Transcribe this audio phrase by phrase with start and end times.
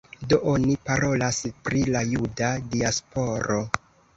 [0.29, 3.63] Do oni parolas pri la juda diasporo.